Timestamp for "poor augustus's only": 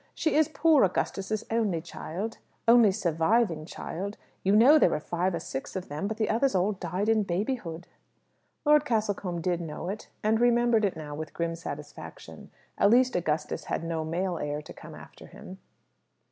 0.47-1.79